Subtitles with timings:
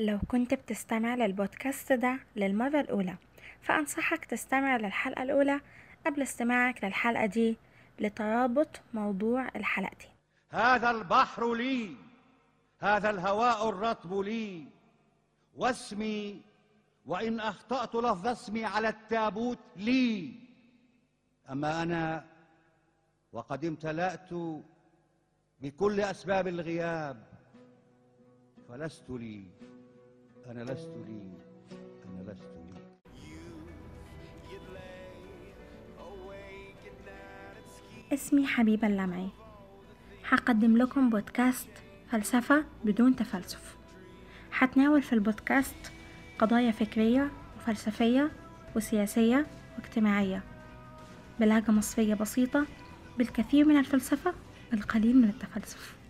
[0.00, 3.14] لو كنت بتستمع للبودكاست ده للمرة الأولى
[3.60, 5.60] فأنصحك تستمع للحلقة الأولى
[6.06, 7.56] قبل استماعك للحلقة دي
[7.98, 10.10] لترابط موضوع الحلقتين
[10.50, 11.96] هذا البحر لي
[12.78, 14.66] هذا الهواء الرطب لي
[15.56, 16.40] واسمي
[17.06, 20.34] وإن أخطأت لفظ اسمي على التابوت لي.
[21.50, 22.24] أما أنا
[23.32, 24.30] وقد امتلأت
[25.60, 27.26] بكل أسباب الغياب
[28.68, 29.44] فلست لي.
[30.50, 31.22] أنا لست لي.
[32.08, 32.70] أنا لست لي.
[38.12, 39.28] اسمي حبيبة اللمعي.
[40.28, 41.68] هقدم لكم بودكاست
[42.08, 43.76] فلسفة بدون تفلسف.
[44.52, 45.92] هتناول في البودكاست
[46.38, 48.30] قضايا فكرية وفلسفية
[48.76, 49.46] وسياسية
[49.78, 50.42] واجتماعية.
[51.40, 52.66] بلهجة مصرية بسيطة
[53.18, 54.34] بالكثير من الفلسفة
[54.72, 56.00] والقليل من التفلسف.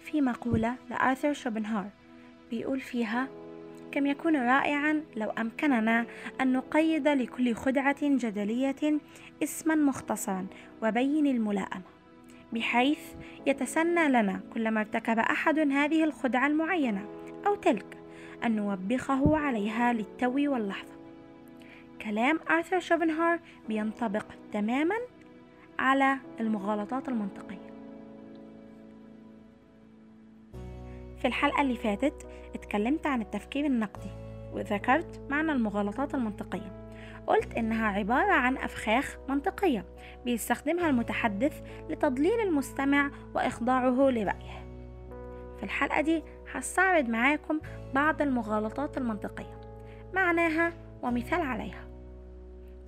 [0.00, 1.90] في مقولة لآرثر شوبنهار
[2.50, 3.28] بيقول فيها
[3.92, 6.06] كم يكون رائعا لو أمكننا
[6.40, 9.00] أن نقيد لكل خدعة جدلية
[9.42, 10.46] اسما مختصرا
[10.82, 11.82] وبين الملائمة
[12.52, 13.00] بحيث
[13.46, 17.06] يتسنى لنا كلما ارتكب أحد هذه الخدعة المعينة
[17.46, 17.98] أو تلك
[18.44, 20.98] أن نوبخه عليها للتو واللحظة
[22.02, 24.96] كلام آرثر شوبنهار بينطبق تماما
[25.78, 27.67] على المغالطات المنطقية.
[31.18, 34.10] في الحلقة اللي فاتت اتكلمت عن التفكير النقدي
[34.52, 36.88] وذكرت معنى المغالطات المنطقية.
[37.26, 39.84] قلت إنها عبارة عن أفخاخ منطقية
[40.24, 44.64] بيستخدمها المتحدث لتضليل المستمع وإخضاعه لرأيه.
[45.56, 47.60] في الحلقة دي هستعرض معاكم
[47.94, 49.60] بعض المغالطات المنطقية
[50.14, 51.88] معناها ومثال عليها.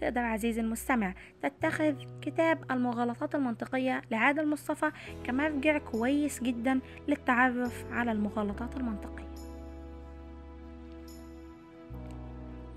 [0.00, 4.90] تقدر عزيزي المستمع تتخذ كتاب المغالطات المنطقية لعادل مصطفى
[5.24, 9.30] كمرجع كويس جدا للتعرف على المغالطات المنطقية.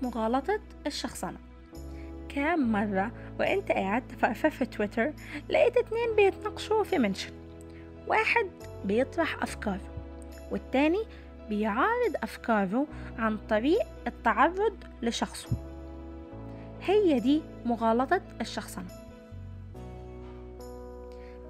[0.02, 1.38] مغالطة الشخصنة.
[2.28, 5.12] كام مرة وإنت قاعد تفرفر في تويتر
[5.48, 7.32] لقيت اتنين بيتناقشوا في منشن.
[8.06, 8.46] واحد
[8.84, 9.94] بيطرح أفكاره
[10.50, 11.04] والتاني
[11.48, 12.86] بيعارض أفكاره
[13.18, 15.73] عن طريق التعرض لشخصه.
[16.86, 18.88] هي دي مغالطة الشخصنة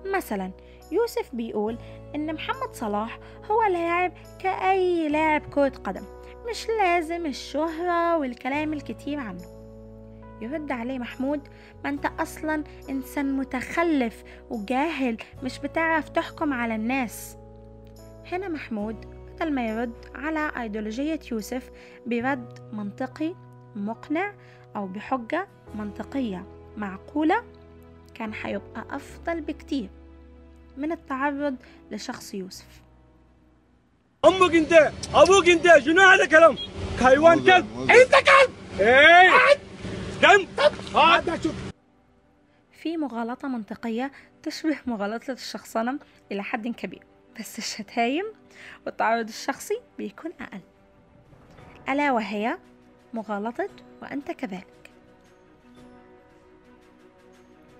[0.06, 0.50] مثلا
[0.93, 1.78] يوسف بيقول
[2.15, 3.19] إن محمد صلاح
[3.50, 6.05] هو لاعب كأي لاعب كرة قدم
[6.50, 9.45] مش لازم الشهرة والكلام الكتير عنه.
[10.41, 11.41] يرد عليه محمود
[11.84, 17.37] ما أنت أصلا إنسان متخلف وجاهل مش بتعرف تحكم على الناس.
[18.33, 18.97] هنا محمود
[19.34, 21.71] بدل ما يرد على ايديولوجية يوسف
[22.06, 23.34] برد منطقي
[23.77, 24.34] مقنع
[24.76, 26.46] أو بحجة منطقية
[26.76, 27.42] معقولة
[28.14, 29.88] كان هيبقى أفضل بكتير
[30.76, 31.56] من التعرض
[31.90, 32.66] لشخص يوسف.
[34.24, 36.56] أمك أنت أبوك أنت شنو هذا كلام
[37.00, 39.30] حيوان كلب أنت كلب إيه.
[41.42, 41.54] شوف
[42.72, 44.12] في مغالطة منطقية
[44.42, 45.98] تشبه مغالطة الشخصنة
[46.32, 47.02] إلى حد كبير
[47.41, 48.24] بس الشتايم
[48.86, 50.60] والتعرض الشخصي بيكون أقل.
[51.88, 52.58] ألا وهي
[53.14, 53.69] مغالطة
[54.02, 54.91] وأنت كذلك.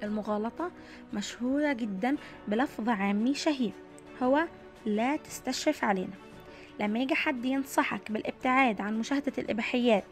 [0.03, 0.71] المغالطة
[1.15, 2.17] مشهورة جدا
[2.49, 3.73] بلفظ عامي شهير
[4.23, 4.45] هو
[4.87, 6.15] لا تستشرف علينا.
[6.81, 10.05] لما يجي حد ينصحك بالابتعاد عن مشاهدة الإباحيات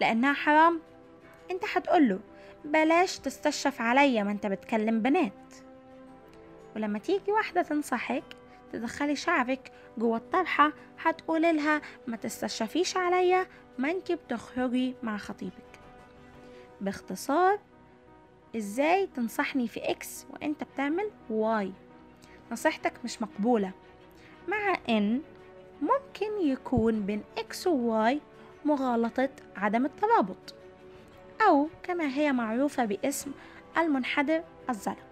[0.00, 0.80] لأنها حرام
[1.50, 2.20] أنت هتقوله
[2.64, 5.32] بلاش تستشرف عليا ما أنت بتكلم بنات.
[6.76, 8.24] ولما تيجي واحدة تنصحك
[8.72, 10.72] تدخلي شعرك جوه الطرحة
[11.02, 13.46] هتقولي لها ما تستشرفيش عليا
[13.78, 15.52] ما انت بتخرجي مع خطيبك.
[16.80, 17.58] باختصار
[18.56, 21.72] إزاي تنصحني في X وانت بتعمل Y
[22.52, 23.70] نصيحتك مش مقبولة.
[24.48, 25.20] مع إن
[25.82, 28.20] ممكن يكون بين X و Y
[28.64, 30.54] مغالطة عدم الترابط
[31.48, 33.30] أو كما هي معروفة باسم
[33.78, 35.05] المنحدر الزلق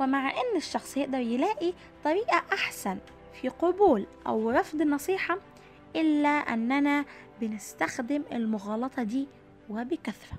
[0.00, 1.72] ومع إن الشخص يقدر يلاقي
[2.04, 2.98] طريقة أحسن
[3.40, 5.38] في قبول أو رفض النصيحة
[5.96, 7.04] إلا أننا
[7.40, 9.28] بنستخدم المغالطة دي
[9.70, 10.38] وبكثرة.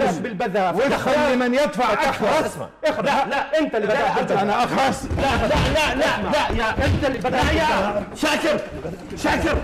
[0.00, 3.26] بس بالبذاء وادخل لمن يدفع اخرس لا.
[3.26, 3.58] لا.
[3.58, 4.30] انت اللي بدأت.
[4.30, 5.46] أنا اخرس لا.
[5.46, 5.94] لا.
[5.94, 5.94] لا.
[5.94, 6.30] لا.
[6.30, 6.50] لا.
[6.50, 7.44] يا انت اللي بدأت.
[7.44, 8.60] لا يا شاكر.
[9.16, 9.58] شاكر.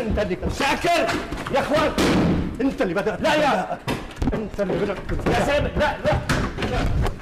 [0.00, 1.14] انت اللي شاكر.
[1.54, 1.92] يا إخوان.
[2.60, 3.20] انت اللي بدأت.
[3.20, 3.78] لا يا.
[4.34, 4.98] انت اللي بدأت.
[5.26, 5.68] يا سامي.
[5.76, 5.96] لا.
[6.04, 7.13] لا.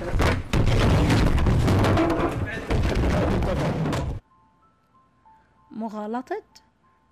[5.82, 6.42] مغالطة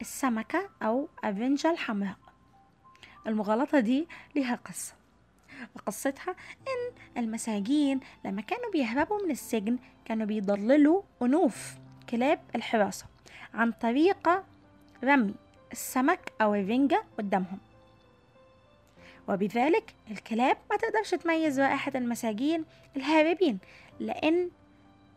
[0.00, 2.16] السمكة أو الرنجة الحمراء.
[3.26, 4.94] المغالطة دي ليها قصة.
[5.76, 6.34] وقصتها
[6.68, 11.74] إن المساجين لما كانوا بيهربوا من السجن كانوا بيضللوا أنوف
[12.10, 13.06] كلاب الحراسة
[13.54, 14.28] عن طريق
[15.04, 15.34] رمي
[15.72, 17.58] السمك أو الرنجة قدامهم.
[19.28, 22.64] وبذلك الكلاب ما تقدرش تميز رائحة المساجين
[22.96, 23.58] الهاربين
[24.00, 24.50] لأن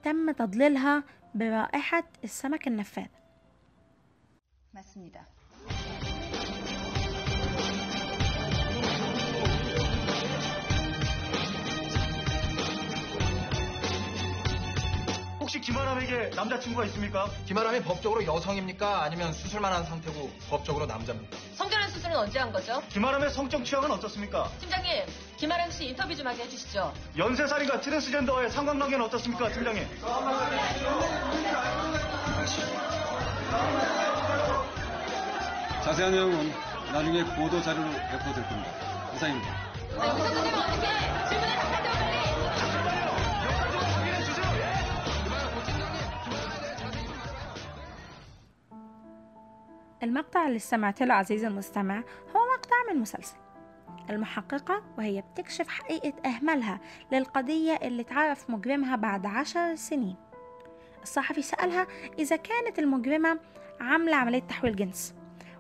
[0.04, 1.04] تم تضليلها
[1.36, 3.06] برائحة السمك النفاذ
[4.74, 5.28] 맞습니다.
[15.40, 17.30] 혹시 김아람에게 남자친구가 있습니까?
[17.46, 19.04] 김아람이 법적으로 여성입니까?
[19.04, 21.38] 아니면 수술만 한 상태고 법적으로 남자입니까?
[21.56, 22.82] 성전환 수술은 언제 한 거죠?
[22.90, 24.50] 김아람의 성적 취향은 어떻습니까?
[24.62, 25.04] 팀장님,
[25.38, 26.94] 김아람 씨 인터뷰 좀 하게 해주시죠.
[27.18, 29.86] 연쇄살인과 트랜스젠더와의 상관관계는 어떻습니까, 팀장님?
[35.85, 36.51] 자세한 내용은
[36.93, 38.71] 나중에 보도 자료로 배포될 겁니다.
[39.15, 39.51] 이상입니다.
[39.99, 40.87] 아니, 그 정도 되면 어떡해!
[41.29, 42.39] 질문을 답할 때와 빨리!
[50.03, 51.99] المقطع اللي استمعت له عزيزي المستمع
[52.37, 53.37] هو مقطع من مسلسل
[54.11, 56.81] المحققة وهي بتكشف حقيقة أهملها
[57.13, 60.17] للقضية اللي تعرف مجرمها بعد عشر سنين
[61.03, 61.87] الصحفي سألها
[62.19, 63.39] إذا كانت المجرمة
[63.81, 65.15] عاملة عملية تحويل جنس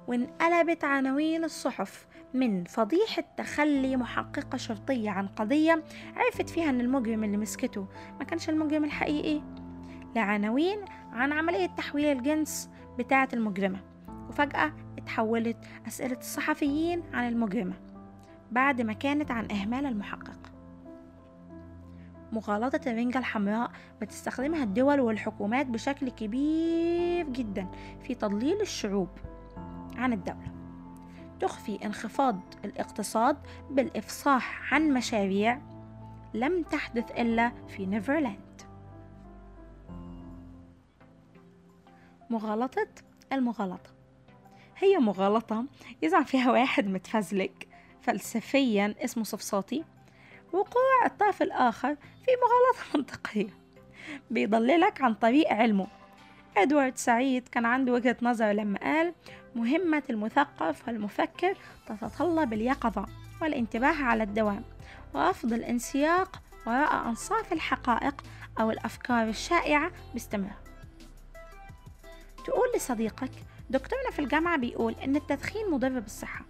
[0.08, 2.08] وانقلبت عناوين الصحف.
[2.34, 5.84] من فضيحة تخلي محققة شرطية عن قضية
[6.16, 7.88] عرفت فيها أن المجرم اللي مسكته
[8.20, 9.42] ما كانش المجرم الحقيقي.
[10.16, 10.80] لعناوين
[11.12, 12.70] عن عملية تحويل الجنس
[13.00, 13.80] بتاعة المجرمة
[14.30, 15.58] وفجأة اتحولت
[15.88, 17.74] أسئلة الصحفيين عن المجرمة
[18.52, 20.40] بعد ما كانت عن إهمال المحقق.
[22.32, 23.72] مغالطة الرنجة الحمراء
[24.02, 27.68] بتستخدمها الدول والحكومات بشكل كبير جدا
[28.04, 29.10] في تضليل الشعوب.
[29.98, 30.54] عن الدولة.
[31.40, 33.38] تخفي انخفاض الاقتصاد
[33.70, 35.60] بالإفصاح عن مشاريع
[36.34, 38.62] لم تحدث إلا في نيفرلاند.
[42.30, 42.88] مغالطة
[43.34, 43.90] المغالطة.
[44.78, 45.66] هي مغالطة
[46.02, 47.68] يزعم فيها واحد متفزلك
[48.02, 49.84] فلسفيا اسمه صفصاطي
[50.54, 53.50] وقوع الطرف الآخر في مغالطة منطقية.
[54.32, 55.88] بيضللك عن طريق علمه.
[56.58, 59.14] إدوارد سعيد كان عنده وجهة نظر لما قال
[59.56, 61.56] مهمة المثقف والمفكر
[61.88, 63.06] تتطلب اليقظة
[63.42, 64.64] والانتباه على الدوام
[65.14, 68.24] ورفض الانسياق وراء أنصاف الحقائق
[68.60, 70.58] أو الأفكار الشائعة باستمرار.
[72.46, 73.32] تقول لصديقك
[73.70, 76.46] دكتورنا في الجامعة بيقول إن التدخين مضر بالصحة.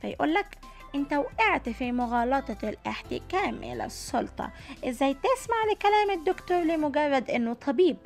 [0.00, 0.58] فيقولك
[0.94, 4.50] إنت وقعت في مغالطة الاحتكام إلى السلطة
[4.84, 7.96] إزاي تسمع لكلام الدكتور لمجرد إنه طبيب؟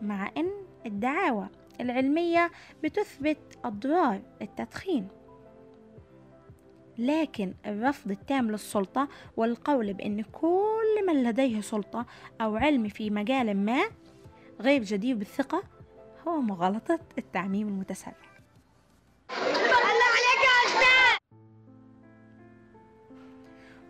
[0.00, 0.50] مع إن
[0.86, 1.48] الدعاوى
[1.80, 2.50] العلمية
[2.84, 5.08] بتثبت أضرار التدخين.
[6.98, 12.06] لكن الرفض التام للسلطة والقول بأن كل من لديه سلطة
[12.40, 13.82] أو علم في مجال ما
[14.60, 15.62] غير جدير بالثقة
[16.28, 18.14] هو مغالطة التعميم المتسرع.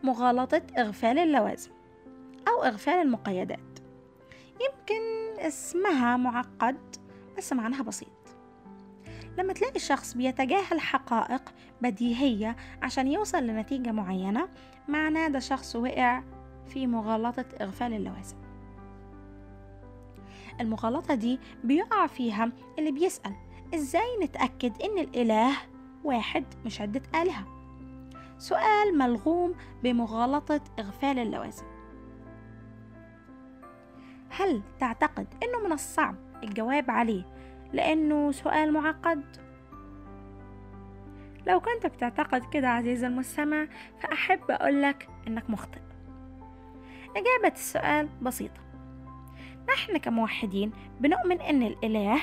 [0.02, 1.70] مغالطة إغفال اللوازم
[2.48, 3.78] أو إغفال المقيدات.
[4.52, 5.02] يمكن
[5.40, 6.96] اسمها معقد
[7.38, 8.08] بس معناها بسيط.
[9.38, 11.42] لما تلاقي شخص بيتجاهل حقائق
[11.82, 14.48] بديهية عشان يوصل لنتيجة معينة
[14.88, 16.22] معناه ده شخص وقع
[16.68, 18.36] في مغالطة إغفال اللوازم.
[20.60, 23.34] المغالطة دي بيقع فيها اللي بيسأل
[23.74, 25.56] إزاي نتأكد إن الإله
[26.04, 27.46] واحد مش عدة آلهة؟
[28.38, 31.64] سؤال ملغوم بمغالطة إغفال اللوازم.
[34.30, 37.22] هل تعتقد إنه من الصعب الجواب عليه
[37.72, 39.22] لأنه سؤال معقد؟
[41.46, 43.66] لو كنت بتعتقد كده عزيزي المستمع
[44.00, 45.80] فأحب أقولك إنك مخطئ.
[47.16, 48.60] إجابة السؤال بسيطة.
[49.68, 52.20] نحن كموحدين بنؤمن أن الإله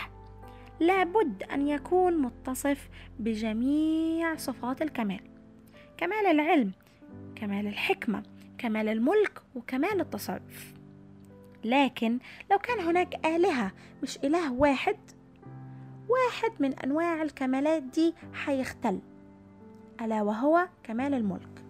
[0.79, 5.21] لابد أن يكون متصف بجميع صفات الكمال.
[5.97, 6.71] كمال العلم
[7.35, 8.23] كمال الحكمة
[8.57, 10.78] كمال الملك وكمال التصرف.
[11.63, 12.19] لكن
[12.51, 13.71] لو كان هناك آلهة
[14.03, 14.97] مش إله واحد
[16.09, 18.99] واحد من أنواع الكمالات دي حيختل
[20.01, 21.63] ألا وهو كمال الملك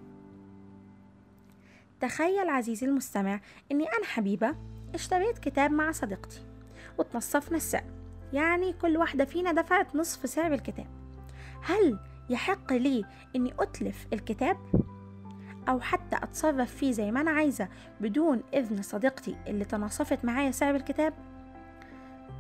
[2.00, 3.40] تخيل عزيزي المستمع
[3.72, 4.56] أني أنا حبيبة
[4.94, 6.42] اشتريت كتاب مع صديقتي
[6.98, 7.84] وتنصفنا السعر
[8.34, 10.88] يعني كل واحدة فينا دفعت نصف سعر الكتاب
[11.64, 13.06] هل يحق لي
[13.36, 14.58] أني أتلف الكتاب؟
[15.70, 17.68] أو حتى أتصرف فيه زي ما أنا عايزة
[18.02, 21.14] بدون إذن صديقتي اللي تناصفت معايا سعر الكتاب؟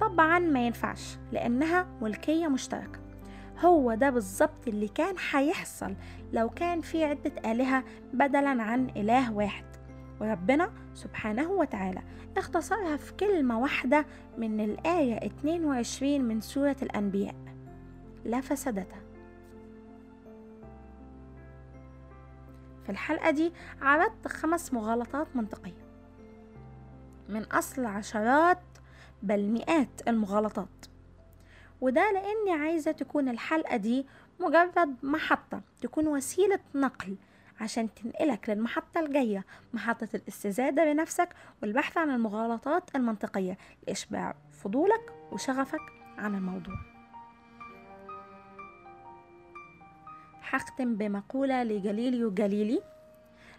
[0.01, 2.99] طبعا ما ينفعش لأنها ملكية مشتركة.
[3.59, 5.95] هو ده بالظبط اللي كان هيحصل
[6.33, 7.83] لو كان في عدة آلهة
[8.13, 9.65] بدلا عن إله واحد.
[10.21, 12.01] وربنا سبحانه وتعالى
[12.37, 14.05] اختصرها في كلمة واحدة
[14.37, 17.35] من الآية 22 من سورة الأنبياء.
[18.25, 18.41] لا
[22.89, 25.85] في الحلقة دي عرضت خمس مغالطات منطقية.
[27.29, 28.61] من أصل عشرات
[29.23, 30.85] بل مئات المغالطات.
[31.81, 34.05] وده لأني عايزة تكون الحلقة دي
[34.39, 37.15] مجرد محطة تكون وسيلة نقل
[37.61, 41.29] عشان تنقلك للمحطة الجاية محطة الاستزادة بنفسك
[41.61, 45.81] والبحث عن المغالطات المنطقية لإشباع فضولك وشغفك
[46.17, 46.88] عن الموضوع.
[50.49, 52.81] هختم بمقولة لجاليليو جاليلي.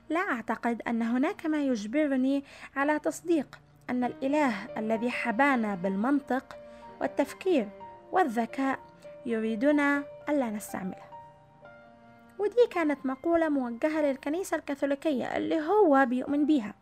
[0.09, 2.45] لا أعتقد أن هناك ما يجبرني
[2.77, 3.59] على تصديق
[3.91, 6.57] أن الإله الذي حبانا بالمنطق
[7.01, 7.69] والتفكير
[8.13, 8.79] والذكاء
[9.27, 11.11] يريدنا ألا نستعملها
[12.39, 16.75] ودي كانت مقولة موجهة للكنيسة الكاثوليكية اللي هو بيؤمن بيها.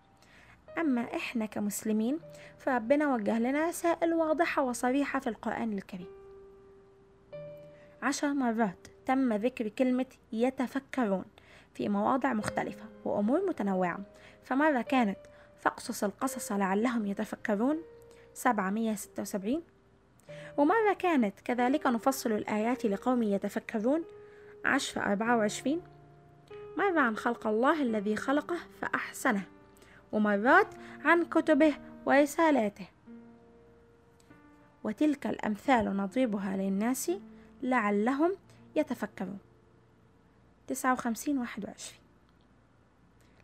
[0.78, 2.18] أما إحنا كمسلمين
[2.58, 6.17] فربنا وجه لنا رسائل واضحة وصريحة في القرآن الكريم.
[8.02, 11.24] عشر مرات تم ذكر كلمة يتفكرون
[11.74, 13.98] في مواضع مختلفة وأمور متنوعة.
[14.44, 15.18] فمرة كانت
[15.60, 17.78] فاقصص القصص لعلهم يتفكرون.
[18.34, 19.62] 776
[20.56, 24.04] ومرة كانت كذلك نفصل الآيات لقوم يتفكرون.
[24.64, 25.80] عشر أربعة وعشرين.
[26.76, 29.42] مرة عن خلق الله الذي خلقه فأحسنه.
[30.12, 30.66] ومرات
[31.04, 31.74] عن كتبه
[32.06, 32.86] ورسالاته.
[34.84, 37.10] وتلك الأمثال نضربها للناس
[37.62, 38.36] لعلهم
[38.76, 39.38] يتفكرون.
[40.66, 42.00] تسعة وخمسين واحد وعشرين.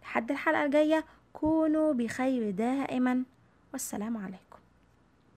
[0.03, 3.25] لحد الحلقة الجاية كونوا بخير دائما.
[3.73, 4.44] والسلام عليكم.